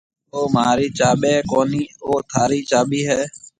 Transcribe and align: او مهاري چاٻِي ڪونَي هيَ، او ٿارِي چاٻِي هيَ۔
او 0.33 0.41
مهاري 0.55 0.87
چاٻِي 0.97 1.35
ڪونَي 1.51 1.83
هيَ، 1.87 1.95
او 2.05 2.11
ٿارِي 2.31 2.59
چاٻِي 2.69 3.01
هيَ۔ 3.09 3.21